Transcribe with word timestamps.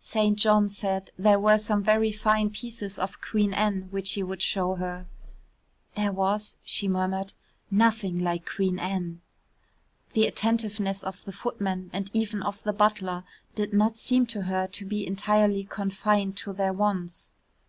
St. 0.00 0.36
John 0.36 0.68
said 0.68 1.12
there 1.16 1.38
were 1.38 1.56
some 1.56 1.84
very 1.84 2.10
fine 2.10 2.50
pieces 2.50 2.98
of 2.98 3.20
Queen 3.20 3.54
Anne 3.54 3.82
which 3.92 4.14
he 4.14 4.24
would 4.24 4.42
show 4.42 4.74
her. 4.74 5.06
"There 5.94 6.10
was," 6.10 6.56
she 6.64 6.88
murmured, 6.88 7.32
"nothing 7.70 8.18
like 8.18 8.44
Queen 8.44 8.80
Anne." 8.80 9.20
The 10.14 10.26
attentiveness 10.26 11.04
of 11.04 11.24
the 11.24 11.30
footman 11.30 11.90
and 11.92 12.10
even 12.12 12.42
of 12.42 12.60
the 12.64 12.72
butler 12.72 13.22
did 13.54 13.72
not 13.72 13.96
seem 13.96 14.26
to 14.26 14.42
her 14.42 14.66
to 14.66 14.84
be 14.84 15.06
entirely 15.06 15.62
confined 15.62 16.36
to 16.38 16.52
their 16.52 16.72
wants. 16.72 17.36